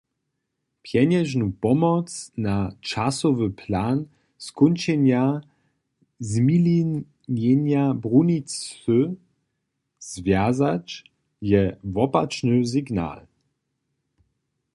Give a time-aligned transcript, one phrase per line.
[0.83, 2.07] Pjenježnu pomoc
[2.45, 2.57] na
[2.89, 3.97] časowy plan
[4.45, 5.25] skónčenja
[6.31, 9.01] zmilinjenja brunicy
[10.13, 10.87] zwjazać,
[11.49, 11.61] je
[11.93, 13.19] wopačny signal.